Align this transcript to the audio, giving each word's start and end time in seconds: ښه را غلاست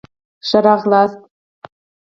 ښه 0.47 0.59
را 0.65 0.73
غلاست 0.81 1.21